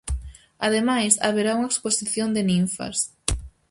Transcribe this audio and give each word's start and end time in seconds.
Ademais, 0.67 1.13
haberá 1.25 1.51
unha 1.57 1.71
exposición 1.73 2.29
de 2.35 2.41
ninfas. 2.51 2.97